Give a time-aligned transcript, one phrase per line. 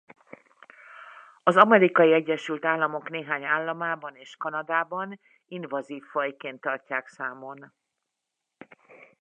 [1.43, 7.73] Az Amerikai Egyesült Államok néhány államában és Kanadában invazív fajként tartják számon.